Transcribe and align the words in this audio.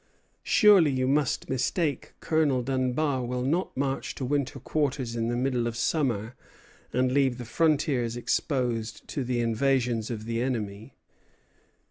Surely 0.41 0.89
you 0.89 1.07
must 1.07 1.47
mistake. 1.47 2.15
Colonel 2.21 2.63
Dunbar 2.63 3.23
will 3.23 3.43
not 3.43 3.77
march 3.77 4.15
to 4.15 4.25
winter 4.25 4.59
quarters 4.59 5.15
in 5.15 5.27
the 5.27 5.35
middle 5.37 5.67
of 5.67 5.75
summer, 5.77 6.35
and 6.91 7.11
leave 7.11 7.37
the 7.37 7.45
frontiers 7.45 8.17
exposed 8.17 9.07
to 9.09 9.23
the 9.23 9.41
invasions 9.41 10.09
of 10.09 10.25
the 10.25 10.41
enemy! 10.41 10.95